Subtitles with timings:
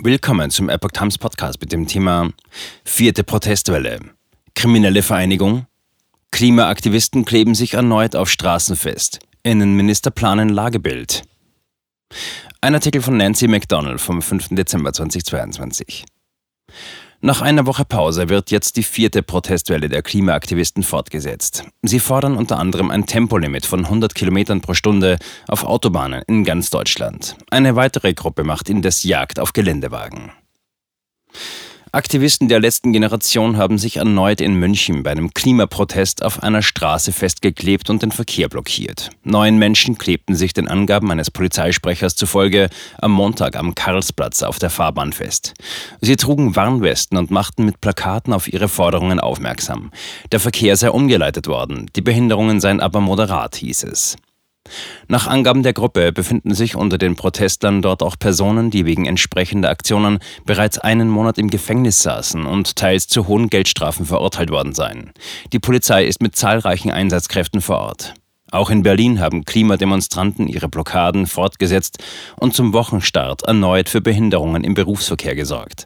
[0.00, 2.30] Willkommen zum Epoch Times Podcast mit dem Thema
[2.84, 3.98] Vierte Protestwelle.
[4.54, 5.66] Kriminelle Vereinigung.
[6.30, 9.18] Klimaaktivisten kleben sich erneut auf Straßen fest.
[9.42, 11.24] Innenminister planen Lagebild.
[12.60, 14.50] Ein Artikel von Nancy McDonald vom 5.
[14.50, 16.04] Dezember 2022.
[17.20, 21.64] Nach einer Woche Pause wird jetzt die vierte Protestwelle der Klimaaktivisten fortgesetzt.
[21.82, 26.70] Sie fordern unter anderem ein Tempolimit von 100 Kilometern pro Stunde auf Autobahnen in ganz
[26.70, 27.36] Deutschland.
[27.50, 30.30] Eine weitere Gruppe macht indes Jagd auf Geländewagen.
[31.90, 37.12] Aktivisten der letzten Generation haben sich erneut in München bei einem Klimaprotest auf einer Straße
[37.12, 39.10] festgeklebt und den Verkehr blockiert.
[39.22, 44.68] Neun Menschen klebten sich den Angaben eines Polizeisprechers zufolge am Montag am Karlsplatz auf der
[44.68, 45.54] Fahrbahn fest.
[46.02, 49.90] Sie trugen Warnwesten und machten mit Plakaten auf ihre Forderungen aufmerksam.
[50.30, 54.16] Der Verkehr sei umgeleitet worden, die Behinderungen seien aber moderat, hieß es.
[55.08, 59.70] Nach Angaben der Gruppe befinden sich unter den Protestlern dort auch Personen, die wegen entsprechender
[59.70, 65.12] Aktionen bereits einen Monat im Gefängnis saßen und teils zu hohen Geldstrafen verurteilt worden seien.
[65.52, 68.14] Die Polizei ist mit zahlreichen Einsatzkräften vor Ort.
[68.50, 71.98] Auch in Berlin haben Klimademonstranten ihre Blockaden fortgesetzt
[72.36, 75.84] und zum Wochenstart erneut für Behinderungen im Berufsverkehr gesorgt.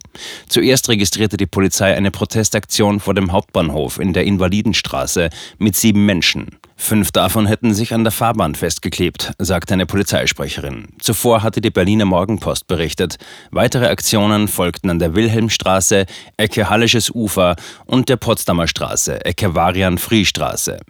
[0.48, 6.58] Zuerst registrierte die Polizei eine Protestaktion vor dem Hauptbahnhof in der Invalidenstraße mit sieben Menschen.
[6.83, 10.89] Fünf davon hätten sich an der Fahrbahn festgeklebt, sagte eine Polizeisprecherin.
[11.00, 13.19] Zuvor hatte die Berliner Morgenpost berichtet.
[13.52, 17.55] Weitere Aktionen folgten an der Wilhelmstraße, Ecke Hallisches Ufer
[17.86, 20.80] und der Potsdamer Straße, Ecke Varian-Friestraße.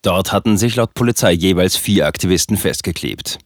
[0.00, 3.38] Dort hatten sich laut Polizei jeweils vier Aktivisten festgeklebt.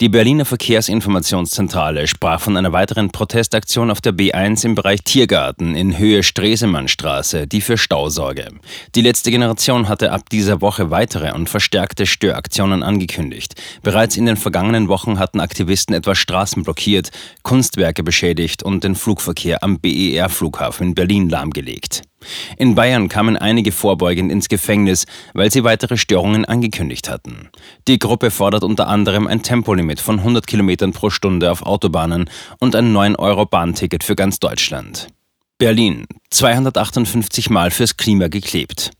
[0.00, 5.98] Die Berliner Verkehrsinformationszentrale sprach von einer weiteren Protestaktion auf der B1 im Bereich Tiergarten in
[5.98, 8.48] Höhe Stresemannstraße, die für Stau sorge.
[8.94, 13.54] Die letzte Generation hatte ab dieser Woche weitere und verstärkte Störaktionen angekündigt.
[13.82, 17.10] Bereits in den vergangenen Wochen hatten Aktivisten etwa Straßen blockiert,
[17.42, 22.02] Kunstwerke beschädigt und den Flugverkehr am BER-Flughafen in Berlin lahmgelegt.
[22.56, 27.48] In Bayern kamen einige vorbeugend ins Gefängnis, weil sie weitere Störungen angekündigt hatten.
[27.88, 32.28] Die Gruppe fordert unter anderem ein Tempolimit von 100 Kilometern pro Stunde auf Autobahnen
[32.58, 35.08] und ein 9-Euro-Bahnticket für ganz Deutschland.
[35.58, 36.06] Berlin.
[36.30, 38.90] 258 Mal fürs Klima geklebt.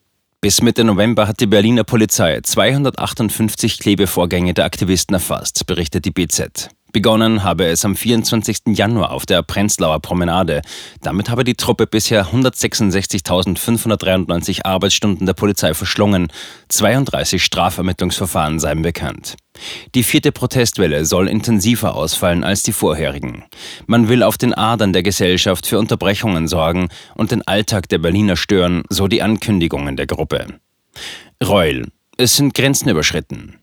[0.40, 6.70] Bis Mitte November hat die Berliner Polizei 258 Klebevorgänge der Aktivisten erfasst, berichtet die BZ.
[6.92, 8.58] Begonnen habe es am 24.
[8.74, 10.60] Januar auf der Prenzlauer Promenade.
[11.00, 16.28] Damit habe die Truppe bisher 166.593 Arbeitsstunden der Polizei verschlungen.
[16.68, 19.36] 32 Strafermittlungsverfahren seien bekannt.
[19.94, 23.44] Die vierte Protestwelle soll intensiver ausfallen als die vorherigen.
[23.86, 28.36] Man will auf den Adern der Gesellschaft für Unterbrechungen sorgen und den Alltag der Berliner
[28.36, 30.46] stören, so die Ankündigungen der Gruppe.
[31.42, 31.86] Reul.
[32.18, 33.61] Es sind Grenzen überschritten.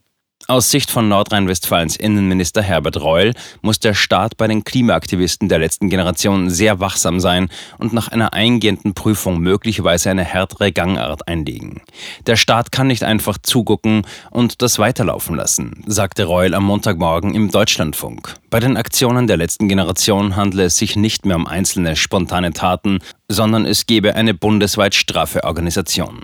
[0.49, 5.91] Aus Sicht von Nordrhein-Westfalens Innenminister Herbert Reul muss der Staat bei den Klimaaktivisten der letzten
[5.91, 11.83] Generation sehr wachsam sein und nach einer eingehenden Prüfung möglicherweise eine härtere Gangart einlegen.
[12.25, 17.51] Der Staat kann nicht einfach zugucken und das weiterlaufen lassen, sagte Reul am Montagmorgen im
[17.51, 18.33] Deutschlandfunk.
[18.49, 23.01] Bei den Aktionen der letzten Generation handle es sich nicht mehr um einzelne spontane Taten,
[23.27, 26.21] sondern es gebe eine bundesweit straffe Organisation.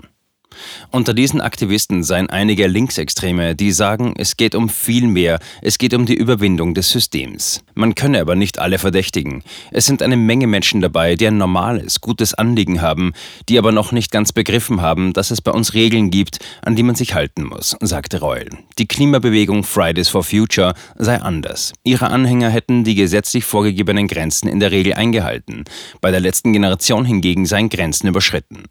[0.90, 5.94] Unter diesen Aktivisten seien einige Linksextreme, die sagen, es geht um viel mehr, es geht
[5.94, 7.62] um die Überwindung des Systems.
[7.74, 9.42] Man könne aber nicht alle verdächtigen.
[9.70, 13.12] Es sind eine Menge Menschen dabei, die ein normales, gutes Anliegen haben,
[13.48, 16.82] die aber noch nicht ganz begriffen haben, dass es bei uns Regeln gibt, an die
[16.82, 18.48] man sich halten muss, sagte Reul.
[18.78, 21.72] Die Klimabewegung Fridays for Future sei anders.
[21.84, 25.64] Ihre Anhänger hätten die gesetzlich vorgegebenen Grenzen in der Regel eingehalten.
[26.00, 28.64] Bei der letzten Generation hingegen seien Grenzen überschritten.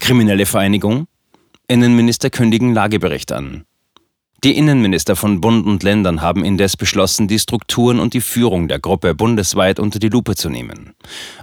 [0.00, 1.06] Kriminelle Vereinigung.
[1.68, 3.64] Innenminister kündigen Lagebericht an.
[4.42, 8.78] Die Innenminister von Bund und Ländern haben indes beschlossen, die Strukturen und die Führung der
[8.78, 10.94] Gruppe bundesweit unter die Lupe zu nehmen.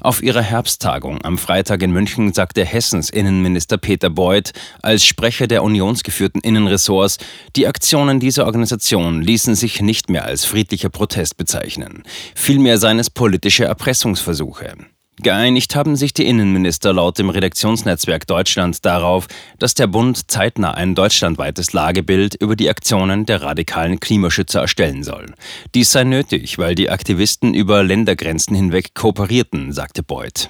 [0.01, 4.51] Auf ihrer Herbsttagung am Freitag in München sagte Hessens Innenminister Peter Beuth
[4.81, 7.19] als Sprecher der unionsgeführten Innenressorts,
[7.55, 12.01] die Aktionen dieser Organisation ließen sich nicht mehr als friedlicher Protest bezeichnen.
[12.33, 14.73] Vielmehr seien es politische Erpressungsversuche.
[15.19, 19.25] Geeinigt haben sich die Innenminister laut dem Redaktionsnetzwerk Deutschland darauf,
[19.57, 25.33] dass der Bund zeitnah ein deutschlandweites Lagebild über die Aktionen der radikalen Klimaschützer erstellen soll.
[25.73, 30.49] Dies sei nötig, weil die Aktivisten über Ländergrenzen hinweg kooperierten, sagte Beuth.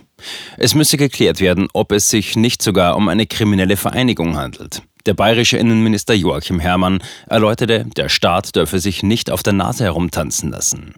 [0.57, 4.81] Es müsse geklärt werden, ob es sich nicht sogar um eine kriminelle Vereinigung handelt.
[5.07, 10.51] Der bayerische Innenminister Joachim Herrmann erläuterte, der Staat dürfe sich nicht auf der Nase herumtanzen
[10.51, 10.95] lassen.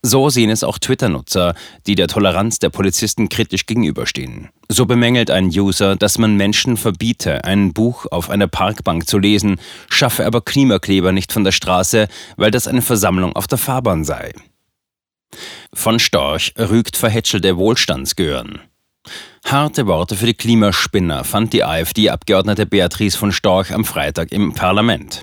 [0.00, 1.54] So sehen es auch Twitter-Nutzer,
[1.86, 4.48] die der Toleranz der Polizisten kritisch gegenüberstehen.
[4.70, 9.60] So bemängelt ein User, dass man Menschen verbiete, ein Buch auf einer Parkbank zu lesen,
[9.90, 12.08] schaffe aber Klimakleber nicht von der Straße,
[12.38, 14.32] weil das eine Versammlung auf der Fahrbahn sei.
[15.74, 18.62] Von Storch rügt verhätschelte Wohlstandsgehören.
[19.44, 25.22] Harte Worte für die Klimaspinner fand die AfD-Abgeordnete Beatrice von Storch am Freitag im Parlament.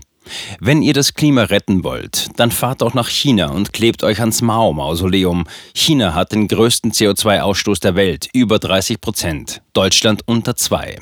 [0.59, 4.43] Wenn ihr das Klima retten wollt, dann fahrt auch nach China und klebt euch ans
[4.43, 5.45] Mao-Mausoleum.
[5.73, 9.61] China hat den größten CO2-Ausstoß der Welt, über 30 Prozent.
[9.73, 10.99] Deutschland unter zwei.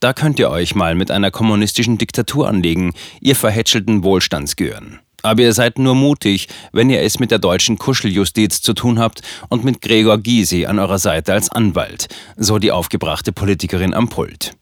[0.00, 5.00] Da könnt ihr euch mal mit einer kommunistischen Diktatur anlegen, ihr verhätschelten Wohlstandsgehören.
[5.22, 9.22] Aber ihr seid nur mutig, wenn ihr es mit der deutschen Kuscheljustiz zu tun habt
[9.48, 14.52] und mit Gregor Gysi an eurer Seite als Anwalt, so die aufgebrachte Politikerin am Pult.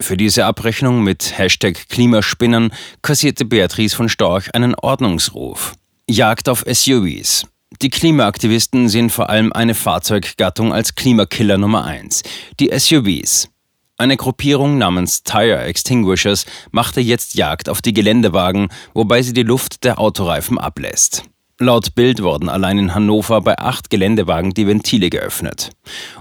[0.00, 2.72] Für diese Abrechnung mit Hashtag Klimaspinnern
[3.02, 5.74] kassierte Beatrice von Storch einen Ordnungsruf.
[6.08, 7.46] Jagd auf SUVs.
[7.82, 12.22] Die Klimaaktivisten sehen vor allem eine Fahrzeuggattung als Klimakiller Nummer 1,
[12.58, 13.50] die SUVs.
[14.00, 19.82] Eine Gruppierung namens Tire Extinguishers machte jetzt Jagd auf die Geländewagen, wobei sie die Luft
[19.82, 21.24] der Autoreifen ablässt.
[21.58, 25.70] Laut Bild wurden allein in Hannover bei acht Geländewagen die Ventile geöffnet.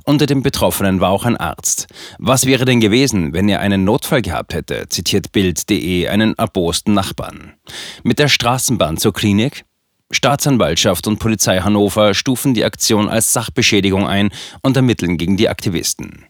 [0.04, 1.86] Unter den Betroffenen war auch ein Arzt.
[2.18, 7.54] Was wäre denn gewesen, wenn er einen Notfall gehabt hätte, zitiert Bild.de einen erbosten Nachbarn.
[8.02, 9.66] Mit der Straßenbahn zur Klinik?
[10.10, 14.32] Staatsanwaltschaft und Polizei Hannover stufen die Aktion als Sachbeschädigung ein
[14.64, 16.26] und ermitteln gegen die Aktivisten.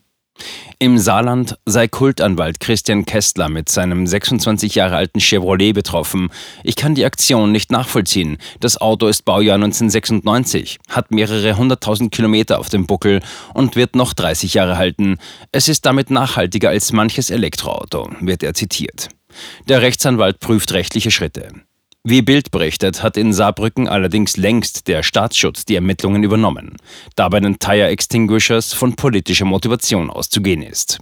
[0.79, 6.29] Im Saarland sei Kultanwalt Christian Kestler mit seinem 26 Jahre alten Chevrolet betroffen.
[6.63, 8.37] Ich kann die Aktion nicht nachvollziehen.
[8.59, 13.21] Das Auto ist Baujahr 1996, hat mehrere hunderttausend Kilometer auf dem Buckel
[13.55, 15.17] und wird noch 30 Jahre halten.
[15.51, 19.09] Es ist damit nachhaltiger als manches Elektroauto, wird er zitiert.
[19.67, 21.51] Der Rechtsanwalt prüft rechtliche Schritte.
[22.09, 26.77] Wie Bild berichtet, hat in Saarbrücken allerdings längst der Staatsschutz die Ermittlungen übernommen,
[27.17, 30.99] da bei den Tire Extinguishers von politischer Motivation auszugehen ist.